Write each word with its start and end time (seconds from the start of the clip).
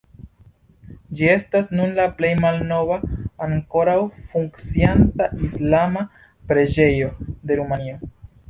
Ĝi 1.17 1.27
estas 1.33 1.69
nun 1.79 1.93
la 1.99 2.05
plej 2.21 2.31
malnova, 2.45 2.97
ankoraŭ 3.49 3.95
funkcianta 4.31 5.29
islama 5.49 6.07
preĝejo 6.53 7.15
de 7.29 7.63
Rumanio. 7.63 8.05